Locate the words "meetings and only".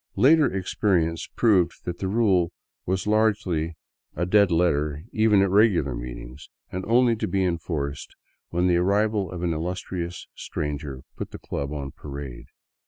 5.93-7.15